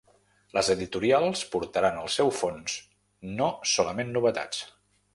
Les 0.57 0.71
editorials 0.73 1.43
portaran 1.57 2.01
el 2.05 2.11
seu 2.15 2.33
fons, 2.41 2.81
no 3.39 3.55
solament 3.77 4.15
novetats. 4.19 4.69